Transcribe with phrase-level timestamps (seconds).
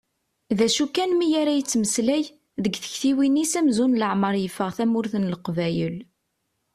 [0.57, 2.23] D acu kan mi ara yettmeslay,
[2.63, 5.97] deg tiktiwin-is amzun leɛmer yeffeɣ tamurt n Leqbayel.